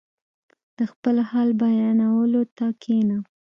•د 0.77 0.79
خپل 0.91 1.15
حال 1.29 1.49
بیانولو 1.61 2.41
ته 2.57 2.65
کښېنه. 2.81 3.17